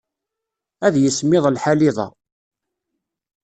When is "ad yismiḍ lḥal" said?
0.85-1.79